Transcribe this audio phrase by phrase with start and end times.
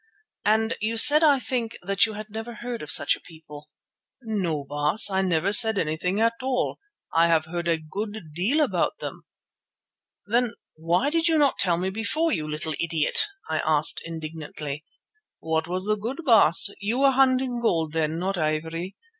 [0.43, 3.69] "And you said, I think, that you had never heard of such a people."
[4.23, 6.79] "No, Baas, I never said anything at all.
[7.13, 9.27] I have heard a good deal about them."
[10.25, 14.83] "Then why did you not tell me so before, you little idiot?" I asked indignantly.
[15.37, 16.67] "What was the good, Baas?
[16.79, 18.95] You were hunting gold then, not ivory.